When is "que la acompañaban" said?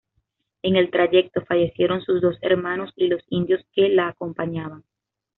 3.75-4.83